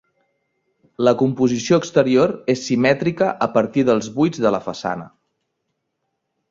La 1.07 1.13
composició 1.19 1.79
exterior 1.83 2.33
és 2.55 2.65
simètrica 2.71 3.29
a 3.49 3.49
partir 3.59 3.85
dels 3.93 4.13
buits 4.19 4.43
de 4.47 4.55
la 4.59 4.63
façana. 4.71 5.09